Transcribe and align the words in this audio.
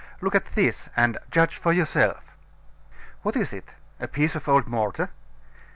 Look 0.19 0.33
at 0.33 0.47
this, 0.55 0.89
and 0.97 1.19
judge 1.29 1.55
for 1.57 1.71
yourself. 1.71 2.23
What 3.21 3.35
is 3.35 3.53
it? 3.53 3.69
a 3.99 4.07
piece 4.07 4.33
of 4.35 4.49
old 4.49 4.65
mortar? 4.65 5.11